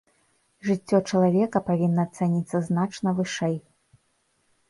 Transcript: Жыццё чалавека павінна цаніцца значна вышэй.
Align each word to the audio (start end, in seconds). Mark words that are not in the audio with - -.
Жыццё 0.67 0.97
чалавека 1.09 1.59
павінна 1.67 2.05
цаніцца 2.17 2.57
значна 2.69 3.09
вышэй. 3.19 3.53